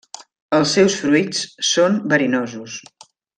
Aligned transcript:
Els 0.59 0.71
seus 0.77 0.95
fruits 1.01 1.43
són 1.73 1.99
verinosos. 2.15 2.81